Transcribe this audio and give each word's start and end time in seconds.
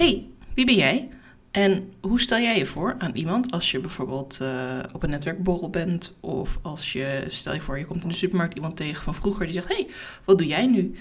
hey, 0.00 0.28
wie 0.54 0.66
ben 0.66 0.74
jij? 0.74 1.08
En 1.50 1.92
hoe 2.00 2.20
stel 2.20 2.38
jij 2.38 2.58
je 2.58 2.66
voor 2.66 2.94
aan 2.98 3.14
iemand 3.14 3.52
als 3.52 3.70
je 3.70 3.80
bijvoorbeeld 3.80 4.38
uh, 4.42 4.78
op 4.92 5.02
een 5.02 5.10
netwerkborrel 5.10 5.70
bent 5.70 6.16
of 6.20 6.58
als 6.62 6.92
je, 6.92 7.24
stel 7.28 7.54
je 7.54 7.60
voor, 7.60 7.78
je 7.78 7.86
komt 7.86 8.02
in 8.02 8.08
de 8.08 8.14
supermarkt 8.14 8.54
iemand 8.54 8.76
tegen 8.76 9.02
van 9.02 9.14
vroeger 9.14 9.44
die 9.44 9.54
zegt, 9.54 9.68
hey, 9.68 9.88
wat 10.24 10.38
doe 10.38 10.46
jij 10.46 10.66
nu? 10.66 10.94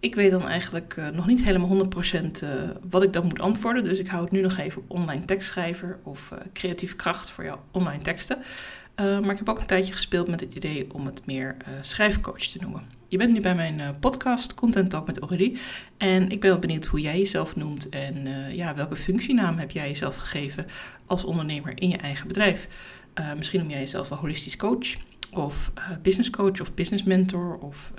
Ik 0.00 0.14
weet 0.14 0.30
dan 0.30 0.48
eigenlijk 0.48 0.96
uh, 0.98 1.08
nog 1.08 1.26
niet 1.26 1.44
helemaal 1.44 1.86
100% 1.86 1.90
uh, 2.42 2.50
wat 2.90 3.02
ik 3.02 3.12
dan 3.12 3.24
moet 3.24 3.40
antwoorden, 3.40 3.84
dus 3.84 3.98
ik 3.98 4.08
hou 4.08 4.22
het 4.22 4.32
nu 4.32 4.40
nog 4.40 4.58
even 4.58 4.82
op 4.82 4.90
online 4.90 5.24
tekstschrijver 5.24 5.98
of 6.02 6.32
creatieve 6.52 6.96
kracht 6.96 7.30
voor 7.30 7.44
jouw 7.44 7.62
online 7.70 8.02
teksten. 8.02 8.38
Uh, 8.96 9.20
maar 9.20 9.30
ik 9.30 9.38
heb 9.38 9.48
ook 9.48 9.58
een 9.58 9.66
tijdje 9.66 9.92
gespeeld 9.92 10.28
met 10.28 10.40
het 10.40 10.54
idee 10.54 10.86
om 10.92 11.06
het 11.06 11.26
meer 11.26 11.56
uh, 11.60 11.74
schrijfcoach 11.80 12.42
te 12.42 12.58
noemen. 12.60 12.82
Je 13.08 13.18
bent 13.18 13.32
nu 13.32 13.40
bij 13.40 13.54
mijn 13.54 13.78
uh, 13.78 13.88
podcast 14.00 14.54
Content 14.54 14.90
Talk 14.90 15.06
met 15.06 15.18
Aurélie. 15.18 15.58
En 15.96 16.30
ik 16.30 16.40
ben 16.40 16.50
wel 16.50 16.58
benieuwd 16.58 16.86
hoe 16.86 17.00
jij 17.00 17.18
jezelf 17.18 17.56
noemt 17.56 17.88
en 17.88 18.28
ja, 18.54 18.74
welke 18.74 18.96
functienaam 18.96 19.58
heb 19.58 19.70
jij 19.70 19.88
jezelf 19.88 20.16
gegeven 20.16 20.66
als 21.06 21.24
ondernemer 21.24 21.72
in 21.74 21.88
je 21.88 21.96
eigen 21.96 22.28
bedrijf. 22.28 22.68
misschien 23.36 23.60
noem 23.60 23.70
jij 23.70 23.78
jezelf 23.78 24.08
wel 24.08 24.18
holistisch 24.18 24.56
coach 24.56 24.96
of 25.32 25.72
business 26.02 26.30
coach 26.30 26.60
of 26.60 26.74
business 26.74 27.02
mentor 27.02 27.58
of 27.58 27.92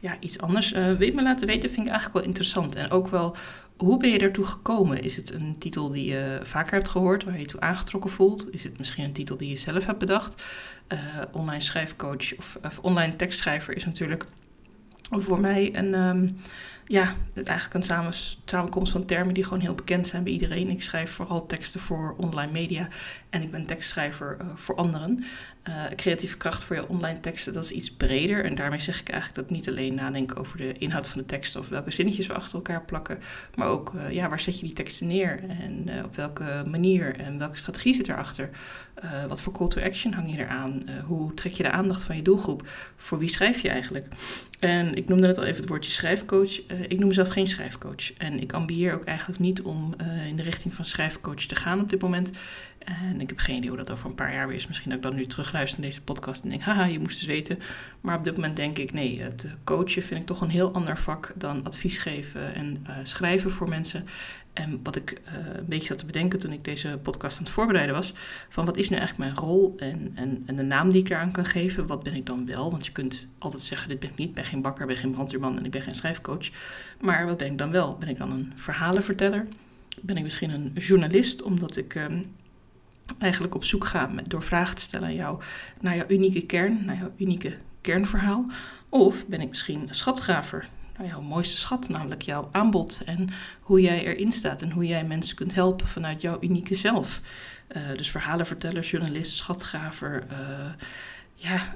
ja, 0.00 0.16
iets 0.20 0.38
anders. 0.38 0.70
wil 0.70 1.02
je 1.02 1.14
me 1.14 1.22
laten 1.22 1.46
weten, 1.46 1.70
vind 1.70 1.86
ik 1.86 1.92
eigenlijk 1.92 2.14
wel 2.14 2.26
interessant. 2.26 2.74
En 2.74 2.90
ook 2.90 3.08
wel 3.08 3.36
hoe 3.80 3.98
ben 3.98 4.10
je 4.10 4.18
ertoe 4.18 4.44
gekomen? 4.44 5.02
Is 5.02 5.16
het 5.16 5.32
een 5.34 5.56
titel 5.58 5.90
die 5.90 6.04
je 6.04 6.40
vaker 6.42 6.72
hebt 6.72 6.88
gehoord, 6.88 7.24
waar 7.24 7.34
je 7.34 7.40
je 7.40 7.46
toe 7.46 7.60
aangetrokken 7.60 8.10
voelt? 8.10 8.54
Is 8.54 8.64
het 8.64 8.78
misschien 8.78 9.04
een 9.04 9.12
titel 9.12 9.36
die 9.36 9.48
je 9.48 9.56
zelf 9.56 9.86
hebt 9.86 9.98
bedacht? 9.98 10.42
Uh, 10.92 10.98
online 11.32 11.62
schrijfcoach 11.62 12.36
of, 12.38 12.58
of, 12.62 12.78
online 12.78 13.16
tekstschrijver 13.16 13.76
is 13.76 13.84
natuurlijk 13.84 14.26
voor 15.10 15.40
mij 15.40 15.76
een, 15.76 15.94
um, 15.94 16.40
ja, 16.90 17.14
eigenlijk 17.34 17.74
een 17.74 17.82
samen, 17.82 18.12
samenkomst 18.44 18.92
van 18.92 19.04
termen 19.04 19.34
die 19.34 19.44
gewoon 19.44 19.60
heel 19.60 19.74
bekend 19.74 20.06
zijn 20.06 20.22
bij 20.22 20.32
iedereen. 20.32 20.70
Ik 20.70 20.82
schrijf 20.82 21.10
vooral 21.10 21.46
teksten 21.46 21.80
voor 21.80 22.14
online 22.18 22.52
media 22.52 22.88
en 23.28 23.42
ik 23.42 23.50
ben 23.50 23.66
tekstschrijver 23.66 24.36
uh, 24.40 24.46
voor 24.54 24.74
anderen. 24.74 25.24
Uh, 25.68 25.84
creatieve 25.96 26.36
kracht 26.36 26.64
voor 26.64 26.76
je 26.76 26.88
online 26.88 27.20
teksten, 27.20 27.52
dat 27.52 27.64
is 27.64 27.70
iets 27.70 27.90
breder. 27.90 28.44
En 28.44 28.54
daarmee 28.54 28.80
zeg 28.80 29.00
ik 29.00 29.08
eigenlijk 29.08 29.40
dat 29.40 29.56
niet 29.56 29.68
alleen 29.68 29.94
nadenk 29.94 30.38
over 30.38 30.56
de 30.56 30.72
inhoud 30.72 31.08
van 31.08 31.20
de 31.20 31.26
teksten 31.26 31.60
of 31.60 31.68
welke 31.68 31.90
zinnetjes 31.90 32.26
we 32.26 32.32
achter 32.32 32.54
elkaar 32.54 32.84
plakken, 32.84 33.18
maar 33.54 33.68
ook 33.68 33.92
uh, 33.94 34.10
ja, 34.10 34.28
waar 34.28 34.40
zet 34.40 34.60
je 34.60 34.66
die 34.66 34.74
teksten 34.74 35.06
neer 35.06 35.40
en 35.48 36.04
op 36.04 36.16
welke 36.16 36.64
manier 36.66 37.16
en 37.16 37.38
welke 37.38 37.56
strategie 37.56 37.94
zit 37.94 38.08
erachter. 38.08 38.50
wat 39.28 39.40
voor 39.40 39.52
call 39.52 39.68
to 39.68 39.82
action 39.82 40.12
hang 40.12 40.30
je 40.30 40.38
eraan? 40.38 40.82
hoe 41.06 41.34
trek 41.34 41.52
je 41.52 41.62
de 41.62 41.70
aandacht 41.70 42.02
van 42.02 42.16
je 42.16 42.22
doelgroep? 42.22 42.68
Voor 42.96 43.18
wie 43.18 43.28
schrijf 43.28 43.60
je 43.60 43.68
eigenlijk? 43.68 44.06
En 44.60 44.94
ik 44.94 45.08
noemde 45.08 45.26
net 45.26 45.38
al 45.38 45.44
even 45.44 45.60
het 45.60 45.68
woordje 45.68 45.90
schrijfcoach. 45.90 46.66
ik 46.66 46.98
noem 46.98 47.08
mezelf 47.08 47.28
geen 47.28 47.46
schrijfcoach. 47.46 48.12
En 48.16 48.40
ik 48.40 48.52
ambieer 48.52 48.94
ook 48.94 49.04
eigenlijk 49.04 49.40
niet 49.40 49.62
om 49.62 49.94
in 50.28 50.36
de 50.36 50.42
richting 50.42 50.74
van 50.74 50.84
schrijfcoach 50.84 51.44
te 51.46 51.56
gaan 51.56 51.80
op 51.80 51.90
dit 51.90 52.00
moment. 52.00 52.30
En 52.84 53.20
ik 53.20 53.28
heb 53.28 53.38
geen 53.38 53.56
idee 53.56 53.68
hoe 53.68 53.78
dat 53.78 53.90
over 53.90 54.06
een 54.06 54.14
paar 54.14 54.32
jaar 54.32 54.46
weer 54.46 54.56
is. 54.56 54.66
Misschien 54.66 54.90
dat 54.90 54.98
ik 54.98 55.04
dan 55.04 55.14
nu 55.14 55.26
terugluister 55.26 55.80
naar 55.80 55.88
deze 55.88 56.02
podcast 56.02 56.42
en 56.42 56.48
denk, 56.48 56.62
haha, 56.62 56.84
je 56.84 56.98
moest 56.98 57.16
eens 57.16 57.26
weten. 57.26 57.58
Maar 58.00 58.18
op 58.18 58.24
dit 58.24 58.34
moment 58.34 58.56
denk 58.56 58.78
ik, 58.78 58.92
nee, 58.92 59.20
het 59.20 59.56
coachen 59.64 60.02
vind 60.02 60.20
ik 60.20 60.26
toch 60.26 60.40
een 60.40 60.50
heel 60.50 60.72
ander 60.72 60.98
vak 60.98 61.32
dan 61.34 61.64
advies 61.64 61.98
geven 61.98 62.54
en 62.54 62.86
uh, 62.88 62.96
schrijven 63.02 63.50
voor 63.50 63.68
mensen. 63.68 64.06
En 64.52 64.80
wat 64.82 64.96
ik 64.96 65.20
uh, 65.28 65.34
een 65.56 65.66
beetje 65.68 65.86
zat 65.86 65.98
te 65.98 66.06
bedenken 66.06 66.38
toen 66.38 66.52
ik 66.52 66.64
deze 66.64 66.98
podcast 67.02 67.38
aan 67.38 67.44
het 67.44 67.52
voorbereiden 67.52 67.94
was, 67.94 68.14
van 68.48 68.64
wat 68.64 68.76
is 68.76 68.88
nu 68.88 68.96
eigenlijk 68.96 69.30
mijn 69.30 69.46
rol 69.46 69.74
en, 69.78 70.12
en, 70.14 70.42
en 70.46 70.56
de 70.56 70.62
naam 70.62 70.90
die 70.90 71.00
ik 71.00 71.10
eraan 71.10 71.32
kan 71.32 71.44
geven, 71.44 71.86
wat 71.86 72.02
ben 72.02 72.14
ik 72.14 72.26
dan 72.26 72.46
wel? 72.46 72.70
Want 72.70 72.86
je 72.86 72.92
kunt 72.92 73.26
altijd 73.38 73.62
zeggen, 73.62 73.88
dit 73.88 74.00
ben 74.00 74.10
ik 74.10 74.16
niet, 74.16 74.28
ik 74.28 74.34
ben 74.34 74.44
geen 74.44 74.62
bakker, 74.62 74.86
ben 74.86 74.96
geen 74.96 75.10
brandweerman 75.10 75.58
en 75.58 75.64
ik 75.64 75.70
ben 75.70 75.82
geen 75.82 75.94
schrijfcoach. 75.94 76.50
Maar 77.00 77.26
wat 77.26 77.36
ben 77.36 77.46
ik 77.46 77.58
dan 77.58 77.70
wel? 77.70 77.96
Ben 77.98 78.08
ik 78.08 78.18
dan 78.18 78.32
een 78.32 78.52
verhalenverteller? 78.56 79.46
Ben 80.00 80.16
ik 80.16 80.22
misschien 80.22 80.50
een 80.50 80.72
journalist, 80.74 81.42
omdat 81.42 81.76
ik... 81.76 81.94
Um, 81.94 82.34
eigenlijk 83.18 83.54
op 83.54 83.64
zoek 83.64 83.84
gaan 83.84 84.14
met, 84.14 84.30
door 84.30 84.42
vragen 84.42 84.76
te 84.76 84.82
stellen 84.82 85.08
aan 85.08 85.14
jou, 85.14 85.40
naar 85.80 85.96
jouw 85.96 86.08
unieke 86.08 86.46
kern, 86.46 86.84
naar 86.84 86.96
jouw 86.96 87.12
unieke 87.16 87.56
kernverhaal? 87.80 88.46
Of 88.88 89.26
ben 89.26 89.40
ik 89.40 89.48
misschien 89.48 89.88
een 89.88 89.94
schatgraver? 89.94 90.68
Naar 91.00 91.08
jouw 91.08 91.20
mooiste 91.20 91.56
schat, 91.56 91.88
namelijk 91.88 92.22
jouw 92.22 92.48
aanbod 92.52 93.02
en 93.04 93.28
hoe 93.60 93.80
jij 93.80 94.04
erin 94.04 94.32
staat 94.32 94.62
en 94.62 94.70
hoe 94.70 94.86
jij 94.86 95.04
mensen 95.04 95.36
kunt 95.36 95.54
helpen 95.54 95.86
vanuit 95.86 96.20
jouw 96.20 96.38
unieke 96.40 96.74
zelf. 96.74 97.20
Uh, 97.76 97.82
dus 97.96 98.10
verhalenverteller, 98.10 98.82
journalist, 98.84 99.36
schatgraver. 99.36 100.26
Uh, 100.32 100.38
ja, 101.34 101.74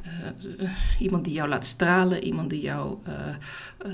uh, 0.60 0.70
iemand 0.98 1.24
die 1.24 1.32
jou 1.32 1.48
laat 1.48 1.66
stralen, 1.66 2.24
iemand 2.24 2.50
die 2.50 2.60
jou 2.60 2.98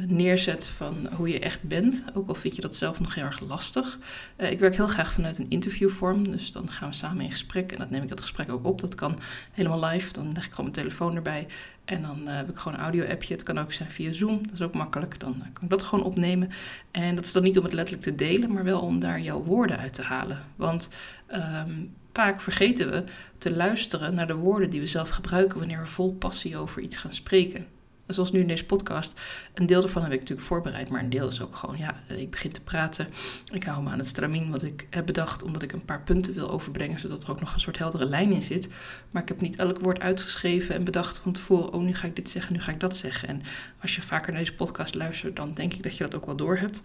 neerzet 0.07 0.67
van 0.67 1.09
hoe 1.17 1.29
je 1.29 1.39
echt 1.39 1.63
bent. 1.63 2.05
Ook 2.15 2.29
al 2.29 2.35
vind 2.35 2.57
je 2.57 2.63
dat 2.63 2.77
zelf 2.77 3.01
nog 3.01 3.15
heel 3.15 3.25
erg 3.25 3.41
lastig. 3.41 3.99
ik 4.37 4.59
werk 4.59 4.77
heel 4.77 4.87
graag 4.87 5.13
vanuit 5.13 5.39
een 5.39 5.51
interviewvorm, 5.51 6.31
dus 6.31 6.53
dan 6.53 6.71
gaan 6.71 6.89
we 6.89 6.95
samen 6.95 7.25
in 7.25 7.31
gesprek. 7.31 7.73
En 7.73 7.79
dat 7.79 7.91
neem 7.91 8.03
ik 8.03 8.09
dat 8.09 8.21
gesprek 8.21 8.51
ook 8.51 8.65
op. 8.65 8.81
Dat 8.81 8.95
kan 8.95 9.19
helemaal 9.53 9.85
live. 9.85 10.13
Dan 10.13 10.33
leg 10.33 10.47
ik 10.47 10.51
gewoon 10.51 10.71
mijn 10.71 10.85
telefoon 10.85 11.17
erbij. 11.17 11.47
En 11.91 12.03
dan 12.03 12.27
heb 12.27 12.49
ik 12.49 12.57
gewoon 12.57 12.79
een 12.79 12.85
audio-appje. 12.85 13.35
Het 13.35 13.43
kan 13.43 13.59
ook 13.59 13.73
zijn 13.73 13.91
via 13.91 14.13
Zoom. 14.13 14.43
Dat 14.43 14.53
is 14.53 14.63
ook 14.63 14.75
makkelijk. 14.75 15.21
Dan 15.21 15.35
kan 15.53 15.63
ik 15.63 15.71
dat 15.71 15.83
gewoon 15.83 16.05
opnemen. 16.05 16.51
En 16.91 17.15
dat 17.15 17.25
is 17.25 17.33
dan 17.33 17.43
niet 17.43 17.59
om 17.59 17.65
het 17.65 17.73
letterlijk 17.73 18.07
te 18.07 18.15
delen, 18.15 18.53
maar 18.53 18.65
wel 18.65 18.81
om 18.81 19.01
daar 19.01 19.21
jouw 19.21 19.43
woorden 19.43 19.79
uit 19.79 19.95
te 19.95 20.03
halen. 20.03 20.43
Want 20.57 20.89
um, 21.33 21.95
vaak 22.13 22.41
vergeten 22.41 22.91
we 22.91 23.05
te 23.39 23.53
luisteren 23.53 24.15
naar 24.15 24.27
de 24.27 24.35
woorden 24.35 24.71
die 24.71 24.81
we 24.81 24.87
zelf 24.87 25.09
gebruiken 25.09 25.59
wanneer 25.59 25.81
we 25.81 25.87
vol 25.87 26.15
passie 26.15 26.57
over 26.57 26.83
iets 26.83 26.97
gaan 26.97 27.15
spreken. 27.15 27.67
Zoals 28.11 28.33
nu 28.33 28.41
in 28.41 28.47
deze 28.47 28.67
podcast. 28.67 29.15
Een 29.55 29.67
deel 29.67 29.81
daarvan 29.81 30.03
heb 30.03 30.13
ik 30.13 30.19
natuurlijk 30.19 30.47
voorbereid, 30.47 30.89
maar 30.89 31.03
een 31.03 31.11
deel 31.11 31.29
is 31.29 31.41
ook 31.41 31.57
gewoon, 31.57 31.79
ja, 31.79 31.95
ik 32.07 32.31
begin 32.31 32.53
te 32.53 32.61
praten. 32.61 33.09
Ik 33.53 33.65
hou 33.65 33.83
me 33.83 33.91
aan 33.91 33.99
het 33.99 34.07
stramien 34.07 34.51
wat 34.51 34.63
ik 34.63 34.87
heb 34.91 35.07
bedacht, 35.07 35.43
omdat 35.43 35.63
ik 35.63 35.73
een 35.73 35.85
paar 35.85 36.03
punten 36.03 36.35
wil 36.35 36.51
overbrengen, 36.51 37.01
zodat 37.01 37.23
er 37.23 37.31
ook 37.31 37.41
nog 37.41 37.55
een 37.55 37.61
soort 37.61 37.79
heldere 37.79 38.05
lijn 38.05 38.33
in 38.33 38.43
zit. 38.43 38.69
Maar 39.11 39.23
ik 39.23 39.29
heb 39.29 39.41
niet 39.41 39.57
elk 39.57 39.81
woord 39.81 40.01
uitgeschreven 40.01 40.75
en 40.75 40.85
bedacht 40.85 41.19
van 41.19 41.33
tevoren, 41.33 41.73
oh, 41.73 41.83
nu 41.83 41.95
ga 41.95 42.07
ik 42.07 42.17
dit 42.17 42.29
zeggen, 42.29 42.53
nu 42.53 42.61
ga 42.61 42.73
ik 42.73 42.81
dat 42.81 42.97
zeggen. 42.97 43.29
En 43.29 43.43
als 43.81 43.97
je 43.97 44.03
vaker 44.03 44.33
naar 44.33 44.41
deze 44.41 44.55
podcast 44.55 44.95
luistert, 44.95 45.37
dan 45.37 45.55
denk 45.55 45.75
ik 45.75 45.83
dat 45.83 45.97
je 45.97 46.05
dat 46.05 46.15
ook 46.15 46.27
wel 46.27 46.37
doorhebt. 46.37 46.81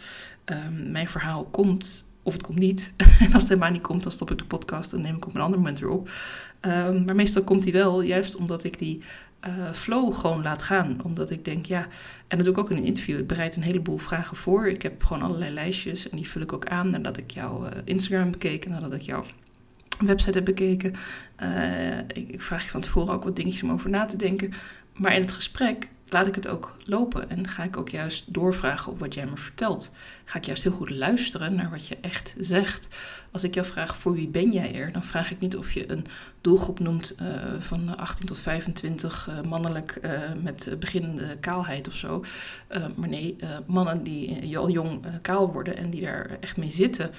Um, 0.45 0.91
mijn 0.91 1.09
verhaal 1.09 1.43
komt 1.43 2.05
of 2.23 2.33
het 2.33 2.43
komt 2.43 2.57
niet. 2.57 2.91
en 3.19 3.33
als 3.33 3.41
het 3.41 3.47
helemaal 3.47 3.71
niet 3.71 3.81
komt, 3.81 4.03
dan 4.03 4.11
stop 4.11 4.31
ik 4.31 4.37
de 4.37 4.45
podcast 4.45 4.93
en 4.93 5.01
neem 5.01 5.15
ik 5.15 5.25
op 5.25 5.35
een 5.35 5.41
ander 5.41 5.59
moment 5.59 5.79
weer 5.79 5.89
op. 5.89 6.09
Um, 6.61 7.05
maar 7.05 7.15
meestal 7.15 7.43
komt 7.43 7.63
die 7.63 7.73
wel, 7.73 8.01
juist 8.01 8.35
omdat 8.35 8.63
ik 8.63 8.79
die 8.79 9.01
uh, 9.47 9.73
flow 9.73 10.13
gewoon 10.13 10.41
laat 10.41 10.61
gaan. 10.61 10.99
Omdat 11.03 11.29
ik 11.29 11.45
denk, 11.45 11.65
ja, 11.65 11.87
en 12.27 12.37
dat 12.37 12.45
doe 12.45 12.53
ik 12.53 12.59
ook 12.59 12.69
in 12.69 12.77
een 12.77 12.83
interview. 12.83 13.19
Ik 13.19 13.27
bereid 13.27 13.55
een 13.55 13.63
heleboel 13.63 13.97
vragen 13.97 14.37
voor. 14.37 14.67
Ik 14.67 14.81
heb 14.81 15.03
gewoon 15.03 15.21
allerlei 15.21 15.53
lijstjes 15.53 16.09
en 16.09 16.17
die 16.17 16.29
vul 16.29 16.41
ik 16.41 16.53
ook 16.53 16.65
aan 16.65 16.89
nadat 16.89 17.17
ik 17.17 17.31
jouw 17.31 17.65
uh, 17.65 17.71
Instagram 17.85 18.31
bekeken, 18.31 18.71
nadat 18.71 18.93
ik 18.93 19.01
jouw 19.01 19.25
website 19.99 20.37
heb 20.37 20.45
bekeken. 20.45 20.93
Uh, 21.43 21.97
ik, 21.97 22.27
ik, 22.27 22.41
vraag 22.41 22.63
je 22.63 22.69
van 22.69 22.81
tevoren 22.81 23.13
ook 23.13 23.23
wat 23.23 23.35
dingetjes 23.35 23.63
om 23.63 23.71
over 23.71 23.89
na 23.89 24.05
te 24.05 24.15
denken. 24.15 24.53
Maar 24.93 25.13
in 25.13 25.21
het 25.21 25.31
gesprek 25.31 25.89
laat 26.09 26.27
ik 26.27 26.35
het 26.35 26.47
ook 26.47 26.75
lopen 26.83 27.29
en 27.29 27.47
ga 27.47 27.63
ik 27.63 27.77
ook 27.77 27.89
juist 27.89 28.33
doorvragen 28.33 28.91
op 28.91 28.99
wat 28.99 29.13
jij 29.13 29.25
me 29.25 29.37
vertelt. 29.37 29.91
Ga 30.25 30.37
ik 30.37 30.45
juist 30.45 30.63
heel 30.63 30.71
goed 30.71 30.89
luisteren 30.89 31.55
naar 31.55 31.69
wat 31.69 31.87
je 31.87 31.97
echt 32.01 32.33
zegt. 32.37 32.87
Als 33.31 33.43
ik 33.43 33.53
jou 33.53 33.67
vraag 33.67 33.97
voor 33.97 34.13
wie 34.13 34.27
ben 34.27 34.51
jij 34.51 34.75
er, 34.75 34.91
dan 34.91 35.03
vraag 35.03 35.31
ik 35.31 35.39
niet 35.39 35.57
of 35.57 35.71
je 35.71 35.91
een 35.91 36.05
doelgroep 36.45 36.79
noemt 36.79 37.15
uh, 37.21 37.27
van 37.59 37.97
18 37.97 38.25
tot 38.25 38.39
25 38.39 39.27
uh, 39.29 39.49
mannelijk 39.49 39.99
met 40.41 40.75
beginnende 40.79 41.37
kaalheid 41.39 41.87
of 41.87 41.93
zo. 41.93 42.23
maar 42.95 43.09
nee, 43.09 43.35
mannen 43.65 44.03
die 44.03 44.57
al 44.57 44.69
jong 44.69 45.05
kaal 45.21 45.51
worden 45.51 45.77
en 45.77 45.89
die 45.89 46.01
daar 46.01 46.37
echt 46.39 46.57
mee 46.57 46.71
zitten. 46.71 47.11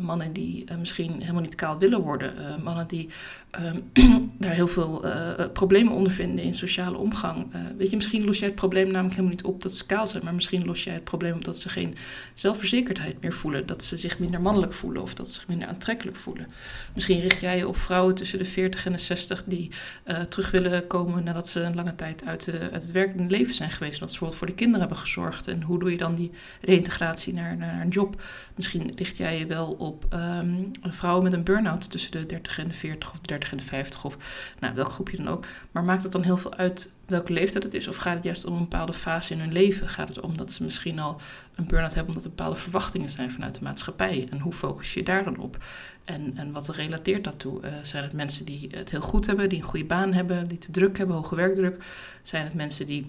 mannen 0.00 0.32
die 0.32 0.64
misschien 0.78 1.20
helemaal 1.20 1.42
niet 1.42 1.54
kaal 1.54 1.78
willen 1.78 2.00
worden. 2.00 2.32
mannen 2.62 2.86
die 2.86 3.08
ehm, 3.50 3.80
daar 4.38 4.52
heel 4.52 4.68
veel 4.68 5.04
problemen 5.52 5.92
ondervinden 5.92 6.44
in 6.44 6.54
sociale 6.54 6.96
omgang. 6.96 7.52
weet 7.76 7.90
je, 7.90 7.96
misschien 7.96 8.24
los 8.24 8.38
jij 8.38 8.46
het 8.48 8.56
probleem 8.56 8.90
namelijk 8.90 9.14
helemaal 9.14 9.36
niet 9.36 9.44
op 9.44 9.62
dat 9.62 9.76
ze 9.76 9.86
kaal 9.86 10.06
zijn, 10.06 10.24
maar 10.24 10.34
misschien 10.34 10.64
los 10.64 10.84
jij 10.84 10.94
het 10.94 11.04
probleem 11.04 11.34
op 11.34 11.44
dat 11.44 11.58
ze 11.58 11.68
geen 11.68 11.96
zelfverzekerdheid 12.34 13.20
meer 13.20 13.32
voelen. 13.32 13.66
Dat 13.66 13.84
ze 13.84 13.98
zich 13.98 14.18
minder 14.18 14.40
mannelijk 14.40 14.72
voelen 14.72 15.02
of 15.02 15.14
dat 15.14 15.28
ze 15.28 15.34
zich 15.34 15.48
minder 15.48 15.68
aantrekkelijk 15.68 16.16
voelen. 16.16 16.46
Misschien 16.94 17.20
richt 17.20 17.40
jij 17.40 17.56
je 17.56 17.68
op 17.68 17.76
vrouwen 17.76 18.14
tussen 18.14 18.38
de 18.38 18.44
40 18.50 18.86
en 18.86 18.92
de 18.92 18.98
60 18.98 19.44
die 19.44 19.70
uh, 20.06 20.20
terug 20.20 20.50
willen 20.50 20.86
komen 20.86 21.24
nadat 21.24 21.48
ze 21.48 21.60
een 21.60 21.74
lange 21.74 21.94
tijd 21.94 22.24
uit, 22.24 22.44
de, 22.44 22.58
uit 22.72 22.82
het 22.82 22.92
werkende 22.92 23.30
leven 23.30 23.54
zijn 23.54 23.70
geweest. 23.70 24.00
Dat 24.00 24.08
ze 24.08 24.18
bijvoorbeeld 24.18 24.38
voor 24.38 24.48
de 24.48 24.54
kinderen 24.54 24.80
hebben 24.80 24.98
gezorgd. 24.98 25.48
En 25.48 25.62
hoe 25.62 25.78
doe 25.78 25.90
je 25.90 25.96
dan 25.96 26.14
die 26.14 26.30
reïntegratie 26.60 27.34
naar, 27.34 27.56
naar 27.56 27.80
een 27.80 27.88
job? 27.88 28.22
Misschien 28.54 28.92
richt 28.96 29.16
jij 29.16 29.38
je 29.38 29.46
wel 29.46 29.72
op 29.72 30.06
um, 30.12 30.70
vrouwen 30.82 31.22
met 31.22 31.32
een 31.32 31.44
burn-out 31.44 31.90
tussen 31.90 32.10
de 32.10 32.26
30 32.26 32.58
en 32.58 32.68
de 32.68 32.74
40 32.74 33.12
of 33.12 33.18
de 33.20 33.26
30 33.26 33.50
en 33.50 33.56
de 33.56 33.62
50 33.62 34.04
of 34.04 34.16
nou, 34.58 34.74
welk 34.74 34.88
groepje 34.88 35.16
dan 35.16 35.28
ook. 35.28 35.46
Maar 35.70 35.84
maakt 35.84 36.02
het 36.02 36.12
dan 36.12 36.22
heel 36.22 36.36
veel 36.36 36.54
uit 36.54 36.92
welke 37.10 37.32
leeftijd 37.32 37.64
het 37.64 37.74
is? 37.74 37.88
Of 37.88 37.96
gaat 37.96 38.14
het 38.14 38.24
juist 38.24 38.44
om 38.44 38.52
een 38.52 38.58
bepaalde 38.58 38.92
fase 38.92 39.32
in 39.32 39.40
hun 39.40 39.52
leven? 39.52 39.88
Gaat 39.88 40.08
het 40.08 40.20
om 40.20 40.36
dat 40.36 40.52
ze 40.52 40.64
misschien 40.64 40.98
al 40.98 41.20
een 41.54 41.66
burn-out 41.66 41.94
hebben 41.94 42.14
omdat 42.14 42.24
er 42.24 42.36
bepaalde 42.36 42.60
verwachtingen 42.60 43.10
zijn 43.10 43.32
vanuit 43.32 43.54
de 43.54 43.62
maatschappij? 43.62 44.28
En 44.30 44.38
hoe 44.38 44.52
focus 44.52 44.94
je 44.94 45.02
daar 45.02 45.24
dan 45.24 45.38
op? 45.38 45.64
En, 46.04 46.32
en 46.36 46.52
wat 46.52 46.68
relateert 46.68 47.24
dat 47.24 47.38
toe? 47.38 47.60
Uh, 47.64 47.70
zijn 47.82 48.04
het 48.04 48.12
mensen 48.12 48.44
die 48.44 48.68
het 48.70 48.90
heel 48.90 49.00
goed 49.00 49.26
hebben, 49.26 49.48
die 49.48 49.58
een 49.58 49.64
goede 49.64 49.84
baan 49.84 50.12
hebben, 50.12 50.48
die 50.48 50.58
te 50.58 50.70
druk 50.70 50.98
hebben, 50.98 51.16
hoge 51.16 51.34
werkdruk? 51.34 51.84
Zijn 52.22 52.44
het 52.44 52.54
mensen 52.54 52.86
die 52.86 53.06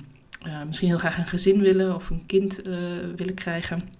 uh, 0.47 0.63
misschien 0.67 0.87
heel 0.87 0.97
graag 0.97 1.17
een 1.17 1.27
gezin 1.27 1.61
willen 1.61 1.95
of 1.95 2.09
een 2.09 2.25
kind 2.25 2.67
uh, 2.67 2.75
willen 3.15 3.33
krijgen? 3.33 3.99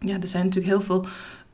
ja, 0.00 0.20
er 0.20 0.28
zijn 0.28 0.44
natuurlijk 0.44 0.74
heel 0.74 0.84
veel 0.84 1.06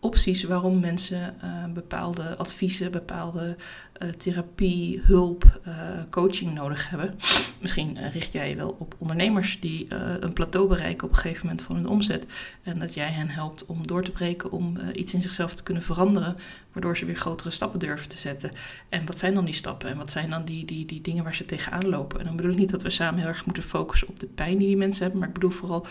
opties 0.03 0.43
waarom 0.43 0.81
mensen 0.81 1.35
uh, 1.45 1.73
bepaalde 1.73 2.37
adviezen, 2.37 2.91
bepaalde 2.91 3.57
uh, 4.03 4.09
therapie, 4.09 5.01
hulp, 5.05 5.61
uh, 5.67 5.75
coaching 6.11 6.55
nodig 6.55 6.91
hebben. 6.91 7.19
Misschien 7.61 8.11
richt 8.11 8.33
jij 8.33 8.49
je 8.49 8.57
wel 8.57 8.77
op 8.79 8.95
ondernemers 8.99 9.61
die 9.61 9.87
een 10.21 10.33
plateau 10.33 10.69
bereiken 10.69 11.07
op 11.07 11.13
een 11.13 11.19
gegeven 11.19 11.47
moment 11.47 11.63
van 11.63 11.77
hun 11.77 11.89
omzet. 11.89 12.27
En 12.63 12.79
dat 12.79 12.95
jij 12.95 13.09
hen 13.09 13.29
helpt 13.29 13.67
om 13.67 13.87
door 13.87 14.05
te 14.05 14.11
breken, 14.11 14.51
om 14.51 14.77
iets 14.95 15.15
in 15.15 15.23
zichzelf 15.23 15.55
te 15.55 15.63
kunnen 15.63 15.83
veranderen, 15.83 16.37
waardoor 16.73 16.97
ze 16.97 17.05
weer 17.05 17.17
grotere 17.17 17.51
stappen 17.51 17.79
durven 17.79 18.09
te 18.09 18.17
zetten. 18.17 18.53
En 18.89 19.07
wat 19.07 19.19
zijn 19.19 19.35
dan 19.35 19.45
die 19.45 19.55
stappen 19.55 19.89
en 19.89 19.97
wat 19.97 20.11
zijn 20.11 20.31
dan 20.31 20.45
die, 20.45 20.65
die, 20.65 20.87
die 20.87 21.01
dingen 21.01 21.25
waar 21.25 21.35
ze 21.35 21.45
tegenaan 21.45 21.89
lopen? 21.89 22.19
En 22.19 22.25
dan 22.27 22.37
bedoel 22.37 22.53
ik 22.53 22.59
niet 22.59 22.71
dat 22.71 22.83
we 22.83 22.91
samen 22.91 23.21
heel 23.21 23.29
erg 23.29 23.45
moeten 23.45 23.63
focussen 23.63 24.09
op 24.09 24.21
de 24.21 24.27
pijn 24.27 24.59
die 24.59 24.67
die 24.67 24.77
mensen 24.77 25.03
hebben, 25.03 25.21
maar 25.21 25.29
ik 25.29 25.35
bedoel 25.35 25.51
vooral 25.51 25.87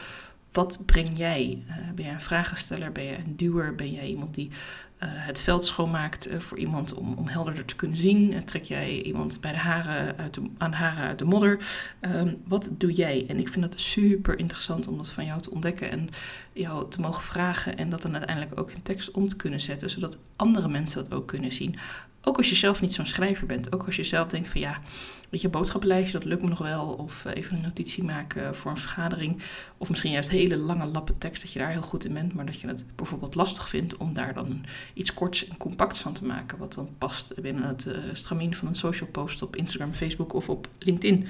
wat 0.52 0.84
breng 0.86 1.18
jij? 1.18 1.64
Uh, 1.68 1.76
ben 1.96 2.06
jij 2.06 2.14
een 2.14 2.22
vragensteller? 2.22 2.92
Ben 2.92 3.04
jij 3.04 3.18
een 3.18 3.36
duwer? 3.36 3.76
Ben 3.76 3.92
jij 3.92 4.08
iemand 4.08 4.36
die 4.36 4.50
uh, 4.50 5.10
het 5.12 5.42
veld 5.42 5.66
schoonmaakt 5.66 6.32
uh, 6.32 6.40
voor 6.40 6.58
iemand 6.58 6.94
om, 6.94 7.14
om 7.14 7.28
helderder 7.28 7.66
te 7.66 7.76
kunnen 7.76 7.98
zien? 7.98 8.44
trek 8.46 8.64
jij 8.64 9.02
iemand 9.02 9.42
bij 9.42 9.52
de 9.52 9.58
haren 9.58 10.18
uit 10.18 10.34
de, 10.34 10.42
aan 10.58 10.74
haren 10.74 11.08
uit 11.08 11.20
de 11.20 11.26
modder? 11.26 11.66
Um, 12.02 12.42
wat 12.48 12.70
doe 12.72 12.92
jij? 12.92 13.26
En 13.28 13.40
ik 13.40 13.50
vind 13.50 13.66
het 13.66 13.82
super 13.82 14.40
interessant 14.40 14.88
om 14.88 14.98
dat 14.98 15.10
van 15.10 15.26
jou 15.26 15.42
te 15.42 15.52
ontdekken 15.52 15.92
en 15.92 16.10
jou 16.54 16.90
te 16.90 17.02
mogen 17.02 17.24
vragen 17.24 17.78
en 17.78 17.90
dat 17.90 18.02
dan 18.02 18.14
uiteindelijk 18.14 18.60
ook 18.60 18.72
in 18.72 18.82
tekst 18.82 19.12
om 19.12 19.28
te 19.28 19.36
kunnen 19.36 19.60
zetten, 19.60 19.90
zodat 19.90 20.18
andere 20.36 20.68
mensen 20.68 21.04
dat 21.04 21.14
ook 21.18 21.28
kunnen 21.28 21.52
zien. 21.52 21.76
Ook 22.24 22.38
als 22.38 22.50
je 22.50 22.56
zelf 22.56 22.82
niet 22.82 22.94
zo'n 22.94 23.06
schrijver 23.06 23.48
bent. 23.48 23.74
Ook 23.74 23.86
als 23.86 23.96
je 23.96 24.04
zelf 24.04 24.28
denkt 24.28 24.48
van 24.48 24.62
ja, 24.62 24.82
weet 25.30 25.42
je, 25.42 25.50
boodschappenlijstje, 25.50 26.18
dat 26.20 26.28
lukt 26.28 26.42
me 26.42 26.50
nog 26.50 26.58
wel. 26.58 26.88
Of 26.88 27.26
eh, 27.26 27.36
even 27.36 27.56
een 27.56 27.62
notitie 27.62 28.04
maken 28.04 28.56
voor 28.56 28.72
een 28.72 28.78
vergadering. 28.78 29.42
Of 29.78 29.90
misschien 29.90 30.12
juist 30.12 30.30
hele 30.30 30.58
lange 30.58 30.86
lappen 30.86 31.18
tekst, 31.18 31.42
dat 31.42 31.52
je 31.52 31.60
daar 31.60 31.72
heel 31.72 31.82
goed 31.82 32.06
in 32.06 32.14
bent. 32.14 32.34
Maar 32.34 32.46
dat 32.46 32.60
je 32.60 32.68
het 32.68 32.86
bijvoorbeeld 32.96 33.36
lastig 33.36 33.70
vindt 33.70 33.98
om 33.98 34.14
daar 34.14 34.34
dan 34.34 34.66
iets 34.94 35.14
korts 35.14 35.48
en 35.48 35.58
compacts 35.58 36.00
van 36.00 36.14
te 36.14 36.26
maken. 36.26 36.58
Wat 36.58 36.74
dan 36.74 36.90
past 36.98 37.42
binnen 37.42 37.64
het 37.64 37.86
uh, 37.86 37.98
stramien 38.14 38.56
van 38.56 38.68
een 38.68 38.76
social 38.76 39.10
post 39.10 39.42
op 39.42 39.56
Instagram, 39.56 39.94
Facebook 39.94 40.34
of 40.34 40.50
op 40.50 40.68
LinkedIn. 40.80 41.28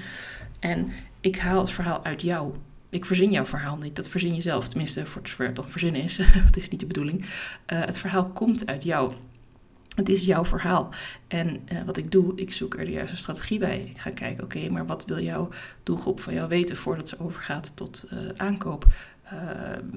En 0.60 0.92
ik 1.20 1.38
haal 1.38 1.60
het 1.60 1.70
verhaal 1.70 2.04
uit 2.04 2.22
jou. 2.22 2.54
Ik 2.88 3.04
verzin 3.04 3.30
jouw 3.30 3.46
verhaal 3.46 3.76
niet, 3.76 3.96
dat 3.96 4.08
verzin 4.08 4.34
je 4.34 4.40
zelf. 4.40 4.68
Tenminste, 4.68 5.06
voor 5.06 5.20
het 5.20 5.30
zover 5.30 5.46
het 5.46 5.56
dan 5.56 5.70
verzinnen 5.70 6.02
is. 6.02 6.16
dat 6.46 6.56
is 6.56 6.68
niet 6.68 6.80
de 6.80 6.86
bedoeling. 6.86 7.20
Uh, 7.20 7.26
het 7.66 7.98
verhaal 7.98 8.26
komt 8.26 8.66
uit 8.66 8.84
jou. 8.84 9.12
Het 9.94 10.08
is 10.08 10.24
jouw 10.24 10.44
verhaal. 10.44 10.88
En 11.28 11.68
uh, 11.72 11.82
wat 11.82 11.96
ik 11.96 12.10
doe, 12.10 12.32
ik 12.36 12.52
zoek 12.52 12.74
er 12.74 12.84
de 12.84 12.90
juiste 12.90 13.16
strategie 13.16 13.58
bij. 13.58 13.90
Ik 13.90 13.98
ga 13.98 14.10
kijken, 14.10 14.44
oké, 14.44 14.68
maar 14.68 14.86
wat 14.86 15.04
wil 15.04 15.20
jouw 15.20 15.48
doelgroep 15.82 16.20
van 16.20 16.34
jou 16.34 16.48
weten 16.48 16.76
voordat 16.76 17.08
ze 17.08 17.18
overgaat 17.18 17.76
tot 17.76 18.08
uh, 18.12 18.18
aankoop? 18.36 18.86
Uh, 19.24 19.38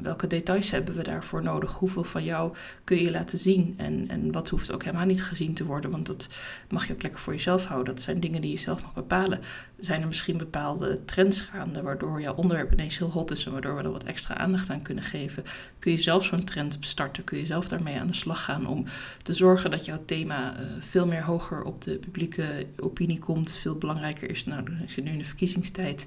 welke 0.02 0.28
details 0.28 0.72
hebben 0.72 0.96
we 0.96 1.04
daarvoor 1.04 1.44
nodig? 1.44 1.72
Hoeveel 1.72 2.04
van 2.04 2.24
jou 2.24 2.56
kun 2.84 3.02
je 3.02 3.12
laten 3.12 3.38
zien? 3.38 3.74
En, 3.78 4.06
en 4.08 4.32
wat 4.32 4.50
hoeft 4.50 4.72
ook 4.72 4.84
helemaal 4.84 5.06
niet 5.06 5.24
gezien 5.24 5.54
te 5.54 5.66
worden? 5.66 5.92
Want 5.92 6.06
dat 6.06 6.30
mag 6.70 6.88
je 6.88 6.94
ook 6.94 7.02
lekker 7.02 7.20
voor 7.20 7.34
jezelf 7.34 7.66
houden. 7.66 7.96
Dat 7.96 8.04
zijn 8.04 8.20
dingen 8.20 8.42
die 8.42 8.52
je 8.52 8.58
zelf 8.58 8.82
mag 8.82 8.94
bepalen. 8.94 9.40
Zijn 9.80 10.02
er 10.02 10.08
misschien 10.08 10.38
bepaalde 10.38 11.06
trends 11.06 11.40
gaande 11.40 11.82
waardoor 11.82 12.22
jouw 12.22 12.34
onderwerp 12.34 12.72
ineens 12.72 12.98
heel 12.98 13.12
hot 13.12 13.32
is 13.32 13.46
en 13.46 13.52
waardoor 13.52 13.76
we 13.76 13.84
er 13.84 13.92
wat 13.92 14.04
extra 14.04 14.38
aandacht 14.38 14.70
aan 14.70 14.82
kunnen 14.82 15.04
geven? 15.04 15.44
Kun 15.80 15.92
je 15.92 16.02
zelf 16.02 16.26
zo'n 16.26 16.44
trend 16.44 16.78
starten? 16.80 17.24
Kun 17.24 17.38
je 17.38 17.46
zelf 17.46 17.68
daarmee 17.68 18.00
aan 18.00 18.08
de 18.08 18.14
slag 18.14 18.44
gaan 18.44 18.68
om 18.68 18.86
te 19.24 19.34
zorgen 19.34 19.72
dat 19.72 19.86
jouw 19.86 20.04
thema 20.06 20.60
uh, 20.60 20.66
veel 20.80 21.08
meer 21.08 21.24
hoger 21.24 21.64
op 21.64 21.82
de 21.82 21.98
publieke 21.98 22.66
opinie 22.80 23.20
komt? 23.20 23.52
Veel 23.52 23.76
belangrijker 23.76 24.30
is, 24.30 24.46
nou, 24.46 24.64
ik 24.84 24.92
zit 24.92 25.04
nu 25.04 25.12
in 25.12 25.18
de 25.18 25.26
verkiezingstijd, 25.26 26.06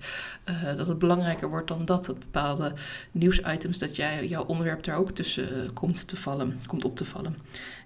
uh, 0.49 0.77
dat 0.77 0.87
het 0.87 0.99
belangrijker 0.99 1.49
wordt 1.49 1.69
dan 1.69 1.85
dat, 1.85 2.05
dat 2.05 2.19
bepaalde 2.19 2.73
nieuwsitems, 3.13 3.79
dat 3.79 3.97
jij, 3.97 4.27
jouw 4.27 4.45
onderwerp 4.45 4.85
daar 4.85 4.97
ook 4.97 5.11
tussen 5.11 5.57
uh, 5.57 5.69
komt, 5.75 6.09
te 6.09 6.17
vallen, 6.17 6.61
komt 6.67 6.85
op 6.85 6.97
te 6.97 7.05
vallen. 7.05 7.37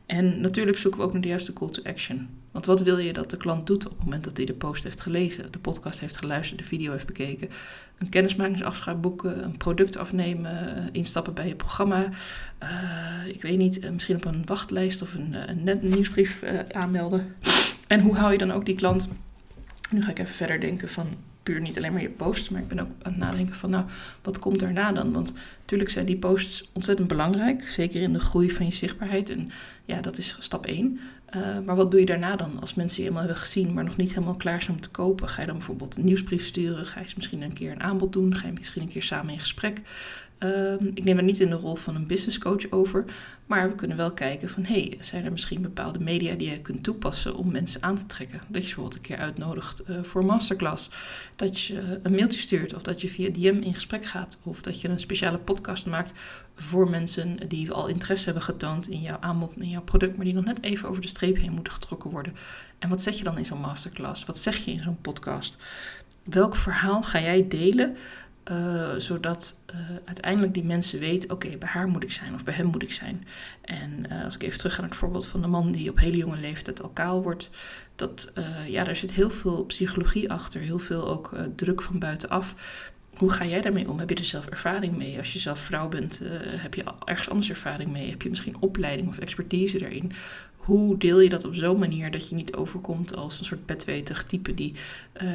En 0.07 0.41
natuurlijk 0.41 0.79
zoeken 0.79 1.01
we 1.01 1.07
ook 1.07 1.13
naar 1.13 1.23
de 1.23 1.29
juiste 1.29 1.53
call 1.53 1.71
to 1.71 1.83
action. 1.83 2.29
Want 2.51 2.67
wat 2.67 2.81
wil 2.81 2.99
je 2.99 3.13
dat 3.13 3.31
de 3.31 3.37
klant 3.37 3.67
doet 3.67 3.85
op 3.85 3.91
het 3.91 4.05
moment 4.05 4.25
dat 4.25 4.37
hij 4.37 4.47
de 4.47 4.53
post 4.53 4.85
heeft 4.85 5.01
gelezen, 5.01 5.53
de 5.53 5.59
podcast 5.59 6.01
heeft 6.01 6.17
geluisterd, 6.17 6.61
de 6.61 6.67
video 6.67 6.93
heeft 6.93 7.07
bekeken, 7.07 7.49
een 7.99 8.09
kennismakingsafspraak 8.09 9.01
boeken, 9.01 9.45
een 9.45 9.57
product 9.57 9.97
afnemen, 9.97 10.89
instappen 10.93 11.35
bij 11.35 11.49
je 11.49 11.55
programma, 11.55 12.09
uh, 12.63 13.27
ik 13.27 13.43
weet 13.43 13.59
niet, 13.59 13.91
misschien 13.93 14.17
op 14.17 14.25
een 14.25 14.43
wachtlijst 14.45 15.03
of 15.03 15.15
een, 15.15 15.49
een, 15.49 15.65
net 15.65 15.83
nieuwsbrief 15.83 16.43
aanmelden. 16.73 17.35
En 17.87 18.01
hoe 18.01 18.15
hou 18.15 18.33
je 18.33 18.39
dan 18.39 18.53
ook 18.53 18.67
die 18.67 18.75
klant? 18.75 19.09
Nu 19.91 20.03
ga 20.03 20.11
ik 20.11 20.19
even 20.19 20.35
verder 20.35 20.61
denken 20.61 20.89
van 20.89 21.07
puur 21.43 21.61
niet 21.61 21.77
alleen 21.77 21.93
maar 21.93 22.03
je 22.03 22.11
posts, 22.11 22.49
maar 22.49 22.61
ik 22.61 22.69
ben 22.69 22.79
ook 22.79 22.89
aan 23.03 23.13
het 23.13 23.21
nadenken 23.21 23.55
van, 23.55 23.71
nou, 23.71 23.85
wat 24.23 24.39
komt 24.39 24.59
daarna 24.59 24.93
dan? 24.93 25.13
Want 25.13 25.33
natuurlijk 25.61 25.91
zijn 25.91 26.07
die 26.07 26.17
posts 26.17 26.69
ontzettend 26.73 27.09
belangrijk, 27.09 27.69
zeker 27.69 28.03
in 28.03 28.13
de 28.13 28.21
groei 28.21 28.51
van 28.51 28.67
je 28.67 28.73
zichtbaarheid. 28.73 29.31
En 29.31 29.51
ja, 29.85 30.01
dat 30.01 30.19
is 30.19 30.37
stap 30.39 30.67
1. 30.67 31.01
Uh, 31.37 31.59
maar 31.65 31.77
wat 31.77 31.91
doe 31.91 32.01
je 32.01 32.07
daarna 32.07 32.37
dan? 32.37 32.61
Als 32.61 32.75
mensen 32.75 32.97
je 32.97 33.03
helemaal 33.03 33.27
hebben 33.27 33.43
gezien, 33.43 33.73
maar 33.73 33.85
nog 33.85 33.97
niet 33.97 34.15
helemaal 34.15 34.35
klaar 34.35 34.63
zijn 34.63 34.77
om 34.77 34.83
te 34.83 34.91
kopen, 34.91 35.29
ga 35.29 35.41
je 35.41 35.47
dan 35.47 35.57
bijvoorbeeld 35.57 35.97
een 35.97 36.05
nieuwsbrief 36.05 36.47
sturen? 36.47 36.87
Ga 36.87 37.01
je 37.01 37.13
misschien 37.17 37.43
een 37.43 37.53
keer 37.53 37.71
een 37.71 37.83
aanbod 37.83 38.13
doen? 38.13 38.35
Ga 38.35 38.47
je 38.47 38.53
misschien 38.53 38.83
een 38.83 38.89
keer 38.89 39.03
samen 39.03 39.33
in 39.33 39.41
gesprek? 39.41 39.81
Um, 40.45 40.91
ik 40.95 41.05
neem 41.05 41.17
er 41.17 41.23
niet 41.23 41.41
in 41.41 41.49
de 41.49 41.57
rol 41.57 41.75
van 41.75 41.95
een 41.95 42.07
business 42.07 42.39
coach 42.39 42.71
over, 42.71 43.05
maar 43.47 43.69
we 43.69 43.75
kunnen 43.75 43.97
wel 43.97 44.13
kijken 44.13 44.49
van 44.49 44.65
hey, 44.65 44.99
zijn 45.01 45.25
er 45.25 45.33
misschien 45.33 45.63
bepaalde 45.63 46.01
media 46.01 46.35
die 46.35 46.51
je 46.51 46.61
kunt 46.61 46.83
toepassen 46.83 47.37
om 47.37 47.53
mensen 47.53 47.83
aan 47.83 47.97
te 47.97 48.07
trekken? 48.07 48.41
Dat 48.49 48.61
je 48.61 48.67
bijvoorbeeld 48.67 48.95
een 48.95 49.01
keer 49.01 49.17
uitnodigt 49.17 49.83
uh, 49.89 50.03
voor 50.03 50.21
een 50.21 50.27
masterclass, 50.27 50.91
dat 51.37 51.61
je 51.61 52.01
een 52.03 52.15
mailtje 52.15 52.39
stuurt 52.39 52.75
of 52.75 52.83
dat 52.83 53.01
je 53.01 53.09
via 53.09 53.31
DM 53.31 53.61
in 53.61 53.75
gesprek 53.75 54.05
gaat 54.05 54.39
of 54.43 54.63
dat 54.63 54.81
je 54.81 54.89
een 54.89 54.99
speciale 54.99 55.39
podcast 55.39 55.87
maakt 55.87 56.13
voor 56.55 56.91
mensen 56.91 57.49
die 57.49 57.71
al 57.71 57.89
interesse 57.89 58.25
hebben 58.25 58.43
getoond 58.43 58.89
in 58.89 59.01
jouw 59.01 59.19
aanbod 59.21 59.57
en 59.57 59.69
jouw 59.69 59.83
product, 59.83 60.17
maar 60.17 60.25
die 60.25 60.35
nog 60.35 60.45
net 60.45 60.63
even 60.63 60.89
over 60.89 61.03
de 61.03 61.09
streep 61.09 61.37
heen 61.37 61.53
moeten 61.53 61.73
getrokken 61.73 62.11
worden. 62.11 62.35
En 62.79 62.89
wat 62.89 63.01
zeg 63.01 63.15
je 63.15 63.25
dan 63.25 63.39
in 63.39 63.45
zo'n 63.45 63.61
masterclass? 63.61 64.25
Wat 64.25 64.39
zeg 64.39 64.57
je 64.57 64.71
in 64.71 64.83
zo'n 64.83 65.01
podcast? 65.01 65.57
Welk 66.23 66.57
verhaal 66.57 67.03
ga 67.03 67.21
jij 67.21 67.49
delen 67.49 67.97
uh, 68.51 68.95
zodat 68.97 69.61
uh, 69.75 69.77
uiteindelijk 70.05 70.55
die 70.55 70.65
mensen 70.65 70.99
weten: 70.99 71.31
oké, 71.31 71.57
bij 71.57 71.69
haar 71.69 71.89
moet 71.89 72.03
ik 72.03 72.13
zijn 72.13 72.35
of 72.35 72.45
bij 72.45 72.55
hem 72.55 72.67
moet 72.67 72.83
ik 72.83 72.93
zijn. 72.93 73.27
En 73.61 74.07
uh, 74.11 74.25
als 74.25 74.35
ik 74.35 74.43
even 74.43 74.59
terug 74.59 74.75
ga 74.75 74.81
naar 74.81 74.91
het 74.91 74.99
voorbeeld 74.99 75.27
van 75.27 75.41
de 75.41 75.49
man 75.49 75.73
die 75.73 75.91
op 75.91 75.99
hele 75.99 76.17
jonge 76.17 76.39
leeftijd 76.39 76.83
al 76.83 76.89
kaal 76.89 77.23
wordt, 77.23 77.51
dat 77.97 78.33
ja, 78.67 78.85
daar 78.85 78.97
zit 78.97 79.13
heel 79.13 79.31
veel 79.31 79.65
psychologie 79.65 80.31
achter, 80.31 80.61
heel 80.61 80.79
veel 80.79 81.09
ook 81.09 81.37
druk 81.57 81.83
van 81.83 81.99
buitenaf. 81.99 82.55
Hoe 83.17 83.33
ga 83.33 83.45
jij 83.45 83.61
daarmee 83.61 83.91
om? 83.91 83.99
Heb 83.99 84.09
je 84.09 84.15
er 84.15 84.25
zelf 84.25 84.47
ervaring 84.47 84.97
mee? 84.97 85.19
Als 85.19 85.33
je 85.33 85.39
zelf 85.39 85.61
vrouw 85.61 85.89
bent, 85.89 86.21
heb 86.43 86.75
je 86.75 86.85
ergens 87.05 87.29
anders 87.29 87.51
ervaring 87.51 87.93
mee? 87.93 88.11
Heb 88.11 88.23
je 88.23 88.29
misschien 88.29 88.57
opleiding 88.61 89.09
of 89.09 89.19
expertise 89.19 89.79
daarin? 89.79 90.13
hoe 90.65 90.99
deel 90.99 91.21
je 91.21 91.29
dat 91.29 91.45
op 91.45 91.55
zo'n 91.55 91.79
manier 91.79 92.11
dat 92.11 92.29
je 92.29 92.35
niet 92.35 92.55
overkomt 92.55 93.17
als 93.17 93.39
een 93.39 93.45
soort 93.45 93.67
bedwetig 93.67 94.25
type 94.25 94.55
die, 94.55 94.75
uh, 95.23 95.29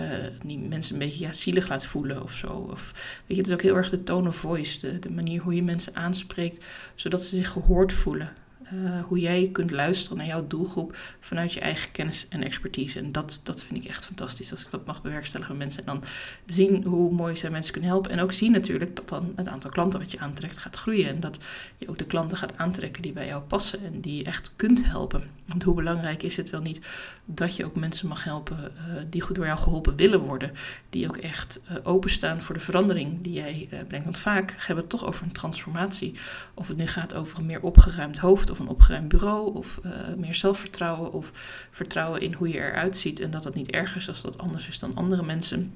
die 0.46 0.60
mensen 0.60 0.94
een 0.94 1.00
beetje 1.00 1.26
ja, 1.26 1.34
zielig 1.34 1.70
laat 1.70 1.86
voelen 1.86 2.24
of 2.24 2.32
zo. 2.32 2.48
Of, 2.48 2.92
weet 3.26 3.38
je, 3.38 3.38
het 3.38 3.48
is 3.48 3.54
ook 3.54 3.62
heel 3.62 3.76
erg 3.76 3.90
de 3.90 4.04
tone 4.04 4.28
of 4.28 4.36
voice, 4.36 5.00
de 5.00 5.10
manier 5.10 5.42
hoe 5.42 5.56
je 5.56 5.64
mensen 5.64 5.96
aanspreekt, 5.96 6.66
zodat 6.96 7.24
ze 7.24 7.36
zich 7.36 7.50
gehoord 7.50 7.94
voelen. 7.94 8.34
Uh, 8.74 9.04
hoe 9.04 9.20
jij 9.20 9.50
kunt 9.52 9.72
luisteren 9.72 10.18
naar 10.18 10.28
jouw 10.28 10.48
doelgroep 10.48 10.98
vanuit 11.20 11.54
je 11.54 11.60
eigen 11.60 11.92
kennis 11.92 12.26
en 12.30 12.44
expertise. 12.44 13.00
En 13.00 13.12
dat, 13.12 13.40
dat 13.44 13.64
vind 13.64 13.84
ik 13.84 13.90
echt 13.90 14.06
fantastisch 14.06 14.52
als 14.52 14.64
ik 14.64 14.70
dat 14.70 14.86
mag 14.86 15.02
bewerkstelligen 15.02 15.58
met 15.58 15.66
mensen. 15.66 15.86
En 15.86 15.94
dan 15.94 16.10
zien 16.46 16.84
hoe 16.84 17.12
mooi 17.12 17.36
zij 17.36 17.50
mensen 17.50 17.72
kunnen 17.72 17.90
helpen. 17.90 18.12
En 18.12 18.20
ook 18.20 18.34
zien 18.34 18.52
natuurlijk 18.52 18.96
dat 18.96 19.10
dan 19.10 19.34
het 19.36 19.48
aantal 19.48 19.72
klanten 19.72 20.00
wat 20.00 20.12
je 20.12 20.20
aantrekt 20.20 20.58
gaat 20.58 20.76
groeien. 20.76 21.08
En 21.08 21.20
dat 21.20 21.38
je 21.78 21.90
ook 21.90 21.98
de 21.98 22.06
klanten 22.06 22.38
gaat 22.38 22.58
aantrekken 22.58 23.02
die 23.02 23.12
bij 23.12 23.28
jou 23.28 23.42
passen 23.42 23.86
en 23.86 24.02
die 24.02 24.18
je 24.18 24.24
echt 24.24 24.54
kunt 24.56 24.86
helpen. 24.86 25.24
Want 25.46 25.64
hoe 25.64 25.76
belangrijk 25.76 26.24
is 26.24 26.38
het 26.38 26.50
wel 26.50 26.62
niet 26.62 26.86
dat 27.26 27.56
je 27.56 27.66
ook 27.66 27.76
mensen 27.76 28.08
mag 28.08 28.24
helpen 28.24 28.58
uh, 28.58 29.02
die 29.10 29.24
door 29.34 29.46
jou 29.46 29.60
geholpen 29.60 29.96
willen 29.96 30.20
worden. 30.20 30.52
Die 30.90 31.08
ook 31.08 31.18
echt 31.18 31.60
uh, 31.72 31.78
openstaan 31.84 32.42
voor 32.42 32.56
de 32.56 32.62
verandering 32.62 33.22
die 33.22 33.34
jij 33.34 33.70
brengt. 33.88 34.06
Want 34.06 34.18
vaak 34.18 34.50
hebben 34.50 34.76
we 34.76 34.82
het 34.82 34.90
toch 34.90 35.06
over 35.06 35.24
een 35.24 35.32
transformatie. 35.32 36.16
Of 36.54 36.68
het 36.68 36.78
nu 36.78 36.88
gaat 36.88 37.14
over 37.14 37.38
een 37.38 37.46
meer 37.46 37.62
opgeruimd 37.62 38.18
hoofd 38.18 38.50
of 38.58 38.66
een 38.66 38.72
opgeruimd 38.72 39.08
bureau 39.08 39.56
of 39.56 39.80
uh, 39.86 39.92
meer 40.18 40.36
zelfvertrouwen 40.36 41.12
of 41.12 41.32
vertrouwen 41.72 42.22
in 42.22 42.34
hoe 42.34 42.48
je 42.48 42.58
eruit 42.58 42.98
ziet 42.98 43.20
en 43.20 43.32
dat 43.32 43.44
het 43.44 43.56
niet 43.56 43.72
erg 43.72 43.96
is 43.96 44.08
als 44.08 44.22
dat 44.22 44.38
anders 44.38 44.68
is 44.68 44.80
dan 44.80 44.96
andere 44.96 45.24
mensen. 45.24 45.74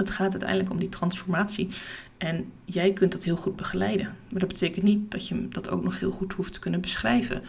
Het 0.00 0.10
gaat 0.10 0.30
uiteindelijk 0.30 0.70
om 0.70 0.78
die 0.78 0.88
transformatie 0.88 1.68
en 2.18 2.52
jij 2.64 2.92
kunt 2.92 3.12
dat 3.12 3.24
heel 3.24 3.36
goed 3.36 3.56
begeleiden. 3.56 4.16
Maar 4.28 4.40
dat 4.40 4.48
betekent 4.48 4.84
niet 4.84 5.10
dat 5.10 5.28
je 5.28 5.48
dat 5.48 5.70
ook 5.70 5.82
nog 5.82 5.98
heel 5.98 6.10
goed 6.10 6.32
hoeft 6.32 6.52
te 6.52 6.60
kunnen 6.60 6.80
beschrijven. 6.80 7.42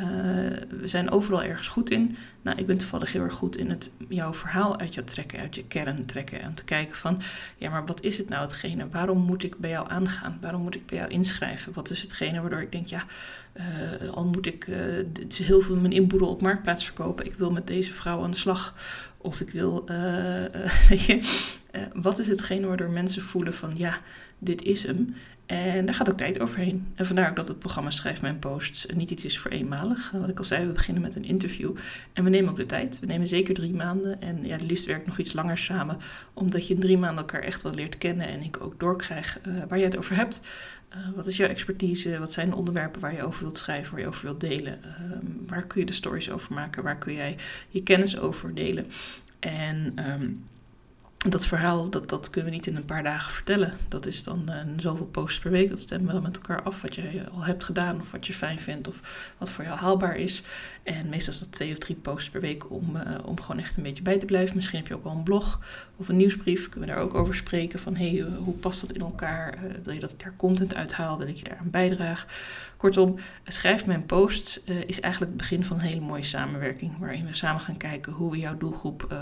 Uh, 0.00 0.04
we 0.80 0.82
zijn 0.84 1.10
overal 1.10 1.42
ergens 1.42 1.68
goed 1.68 1.90
in. 1.90 2.16
Nou, 2.42 2.58
ik 2.58 2.66
ben 2.66 2.76
toevallig 2.76 3.12
heel 3.12 3.22
erg 3.22 3.34
goed 3.34 3.56
in 3.56 3.70
het 3.70 3.90
jouw 4.08 4.34
verhaal 4.34 4.78
uit 4.78 4.94
jou 4.94 5.06
trekken, 5.06 5.38
uit 5.38 5.54
je 5.54 5.64
kern 5.64 6.06
trekken. 6.06 6.40
En 6.40 6.54
te 6.54 6.64
kijken 6.64 6.96
van, 6.96 7.22
ja, 7.56 7.70
maar 7.70 7.86
wat 7.86 8.02
is 8.02 8.18
het 8.18 8.28
nou 8.28 8.42
hetgene? 8.42 8.88
Waarom 8.88 9.18
moet 9.18 9.42
ik 9.42 9.58
bij 9.58 9.70
jou 9.70 9.90
aangaan? 9.90 10.38
Waarom 10.40 10.62
moet 10.62 10.74
ik 10.74 10.86
bij 10.86 10.98
jou 10.98 11.10
inschrijven? 11.10 11.72
Wat 11.72 11.90
is 11.90 12.00
hetgene 12.02 12.40
waardoor 12.40 12.60
ik 12.60 12.72
denk, 12.72 12.86
ja, 12.86 13.04
uh, 13.54 14.10
al 14.10 14.26
moet 14.26 14.46
ik 14.46 14.66
uh, 14.66 14.76
heel 15.32 15.60
veel 15.60 15.76
mijn 15.76 15.92
inboedel 15.92 16.28
op 16.28 16.42
marktplaats 16.42 16.84
verkopen. 16.84 17.26
Ik 17.26 17.34
wil 17.34 17.50
met 17.50 17.66
deze 17.66 17.92
vrouw 17.92 18.22
aan 18.22 18.30
de 18.30 18.36
slag. 18.36 18.74
Of 19.26 19.40
ik 19.40 19.50
wil, 19.50 19.84
weet 20.88 21.04
je, 21.04 21.20
wat 21.92 22.18
is 22.18 22.26
hetgene 22.26 22.66
waardoor 22.66 22.90
mensen 22.90 23.22
voelen 23.22 23.54
van, 23.54 23.72
ja, 23.74 24.00
dit 24.38 24.62
is 24.62 24.82
hem. 24.86 25.14
En 25.46 25.86
daar 25.86 25.94
gaat 25.94 26.10
ook 26.10 26.16
tijd 26.16 26.40
overheen. 26.40 26.86
En 26.94 27.06
vandaar 27.06 27.28
ook 27.30 27.36
dat 27.36 27.48
het 27.48 27.58
programma 27.58 27.90
Schrijf 27.90 28.20
Mijn 28.20 28.38
Posts 28.38 28.86
niet 28.94 29.10
iets 29.10 29.24
is 29.24 29.38
voor 29.38 29.50
eenmalig. 29.50 30.10
Wat 30.10 30.28
ik 30.28 30.38
al 30.38 30.44
zei, 30.44 30.66
we 30.66 30.72
beginnen 30.72 31.02
met 31.02 31.16
een 31.16 31.24
interview. 31.24 31.76
En 32.12 32.24
we 32.24 32.30
nemen 32.30 32.50
ook 32.50 32.56
de 32.56 32.66
tijd. 32.66 33.00
We 33.00 33.06
nemen 33.06 33.28
zeker 33.28 33.54
drie 33.54 33.74
maanden. 33.74 34.20
En 34.20 34.44
ja, 34.44 34.52
het 34.52 34.62
liefst 34.62 34.86
werkt 34.86 35.06
nog 35.06 35.18
iets 35.18 35.32
langer 35.32 35.58
samen. 35.58 35.98
Omdat 36.34 36.66
je 36.66 36.74
in 36.74 36.80
drie 36.80 36.98
maanden 36.98 37.18
elkaar 37.18 37.42
echt 37.42 37.62
wel 37.62 37.74
leert 37.74 37.98
kennen. 37.98 38.28
En 38.28 38.42
ik 38.42 38.60
ook 38.60 38.80
doorkrijg 38.80 39.38
waar 39.68 39.78
je 39.78 39.84
het 39.84 39.96
over 39.96 40.16
hebt. 40.16 40.40
Uh, 40.96 41.08
wat 41.14 41.26
is 41.26 41.36
jouw 41.36 41.48
expertise? 41.48 42.18
Wat 42.18 42.32
zijn 42.32 42.50
de 42.50 42.56
onderwerpen 42.56 43.00
waar 43.00 43.14
je 43.14 43.22
over 43.22 43.42
wilt 43.42 43.58
schrijven, 43.58 43.92
waar 43.92 44.00
je 44.00 44.06
over 44.06 44.24
wilt 44.24 44.40
delen? 44.40 44.80
Uh, 44.84 45.18
waar 45.46 45.66
kun 45.66 45.80
je 45.80 45.86
de 45.86 45.92
stories 45.92 46.30
over 46.30 46.54
maken? 46.54 46.82
Waar 46.82 46.98
kun 46.98 47.12
jij 47.12 47.36
je 47.68 47.82
kennis 47.82 48.18
over 48.18 48.54
delen? 48.54 48.86
En 49.38 49.94
um, 50.10 50.44
dat 51.30 51.46
verhaal, 51.46 51.90
dat, 51.90 52.08
dat 52.08 52.30
kunnen 52.30 52.50
we 52.50 52.56
niet 52.56 52.66
in 52.66 52.76
een 52.76 52.84
paar 52.84 53.02
dagen 53.02 53.32
vertellen. 53.32 53.72
Dat 53.88 54.06
is 54.06 54.24
dan 54.24 54.44
uh, 54.48 54.54
zoveel 54.76 55.06
posts 55.06 55.38
per 55.38 55.50
week. 55.50 55.68
Dat 55.68 55.80
stemmen 55.80 56.06
we 56.06 56.12
dan 56.12 56.22
met 56.22 56.36
elkaar 56.36 56.62
af 56.62 56.82
wat 56.82 56.94
je 56.94 57.24
al 57.32 57.44
hebt 57.44 57.64
gedaan 57.64 58.00
of 58.00 58.10
wat 58.10 58.26
je 58.26 58.32
fijn 58.32 58.60
vindt 58.60 58.88
of 58.88 59.32
wat 59.38 59.50
voor 59.50 59.64
jou 59.64 59.78
haalbaar 59.78 60.16
is. 60.16 60.42
En 60.82 61.08
meestal 61.08 61.32
is 61.32 61.38
dat 61.38 61.52
twee 61.52 61.72
of 61.72 61.78
drie 61.78 61.96
posts 61.96 62.30
per 62.30 62.40
week 62.40 62.70
om, 62.70 62.96
uh, 62.96 63.02
om 63.24 63.40
gewoon 63.40 63.60
echt 63.60 63.76
een 63.76 63.82
beetje 63.82 64.02
bij 64.02 64.18
te 64.18 64.26
blijven. 64.26 64.56
Misschien 64.56 64.78
heb 64.78 64.88
je 64.88 64.94
ook 64.94 65.04
wel 65.04 65.12
een 65.12 65.22
blog 65.22 65.60
of 65.96 66.08
een 66.08 66.16
nieuwsbrief. 66.16 66.68
Kunnen 66.68 66.88
we 66.88 66.94
daar 66.94 67.04
ook 67.04 67.14
over 67.14 67.34
spreken 67.34 67.78
van 67.78 67.96
hey, 67.96 68.12
uh, 68.12 68.26
hoe 68.38 68.54
past 68.54 68.80
dat 68.80 68.92
in 68.92 69.00
elkaar? 69.00 69.58
wil 69.82 69.94
je 69.94 70.00
dat 70.00 70.12
ik 70.12 70.20
daar 70.20 70.34
content 70.36 70.74
uithaal? 70.74 71.18
Wil 71.18 71.28
ik 71.28 71.36
je 71.36 71.44
daar 71.44 71.58
aan 71.58 71.70
bijdraag? 71.70 72.26
Kortom, 72.76 73.18
schrijf 73.44 73.86
mijn 73.86 74.06
posts 74.06 74.64
is 74.64 75.00
eigenlijk 75.00 75.32
het 75.32 75.40
begin 75.40 75.64
van 75.64 75.76
een 75.76 75.82
hele 75.82 76.00
mooie 76.00 76.22
samenwerking. 76.22 76.98
Waarin 76.98 77.26
we 77.26 77.34
samen 77.34 77.60
gaan 77.60 77.76
kijken 77.76 78.12
hoe 78.12 78.30
we 78.30 78.38
jouw 78.38 78.56
doelgroep 78.56 79.14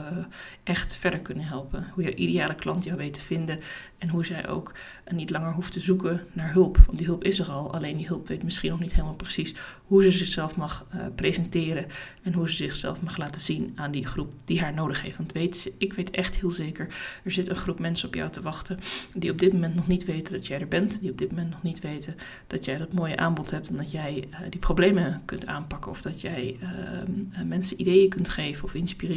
echt 0.63 0.97
verder 0.97 1.21
kunnen 1.21 1.45
helpen 1.45 1.87
hoe 1.95 2.05
je 2.05 2.15
ideale 2.15 2.55
klant 2.55 2.85
jou 2.85 2.97
weet 2.97 3.13
te 3.13 3.21
vinden 3.21 3.61
en 3.99 4.09
hoe 4.09 4.25
zij 4.25 4.49
ook 4.49 4.73
niet 5.11 5.31
langer 5.31 5.53
hoeft 5.53 5.73
te 5.73 5.81
zoeken 5.81 6.27
naar 6.33 6.53
hulp. 6.53 6.79
Want 6.87 6.99
die 6.99 7.07
hulp 7.07 7.25
is 7.25 7.39
er 7.39 7.51
al, 7.51 7.75
alleen 7.75 7.97
die 7.97 8.07
hulp 8.07 8.29
weet 8.29 8.43
misschien 8.43 8.71
nog 8.71 8.81
niet 8.81 8.93
helemaal 8.93 9.15
precies 9.15 9.55
hoe 9.87 10.03
ze 10.03 10.11
zichzelf 10.11 10.57
mag 10.57 10.87
uh, 10.95 11.07
presenteren 11.15 11.87
en 12.23 12.33
hoe 12.33 12.51
ze 12.51 12.57
zichzelf 12.57 13.03
mag 13.03 13.17
laten 13.17 13.41
zien 13.41 13.73
aan 13.75 13.91
die 13.91 14.07
groep 14.07 14.33
die 14.45 14.61
haar 14.61 14.75
nodig 14.75 15.03
heeft. 15.03 15.17
Want 15.17 15.33
weet, 15.33 15.73
ik 15.79 15.93
weet 15.93 16.11
echt 16.11 16.37
heel 16.37 16.51
zeker, 16.51 16.89
er 17.25 17.33
zit 17.33 17.49
een 17.49 17.57
groep 17.57 17.79
mensen 17.79 18.09
op 18.09 18.15
jou 18.15 18.31
te 18.31 18.43
wachten 18.43 18.79
die 19.15 19.31
op 19.31 19.39
dit 19.39 19.53
moment 19.53 19.75
nog 19.75 19.87
niet 19.87 20.05
weten 20.05 20.33
dat 20.33 20.47
jij 20.47 20.61
er 20.61 20.69
bent, 20.69 21.01
die 21.01 21.11
op 21.11 21.19
dit 21.19 21.31
moment 21.31 21.51
nog 21.51 21.63
niet 21.63 21.81
weten 21.81 22.17
dat 22.47 22.65
jij 22.65 22.79
dat 22.79 22.93
mooie 22.93 23.17
aanbod 23.17 23.51
hebt 23.51 23.69
en 23.69 23.77
dat 23.77 23.91
jij 23.91 24.29
uh, 24.31 24.39
die 24.51 24.61
problemen 24.61 25.23
kunt 25.25 25.47
aanpakken 25.47 25.91
of 25.91 26.03
dat 26.03 26.21
jij 26.21 26.57
uh, 26.63 27.43
mensen 27.45 27.81
ideeën 27.81 28.09
kunt 28.09 28.29
geven 28.29 28.65
of 28.65 28.75
inspireren 28.75 29.03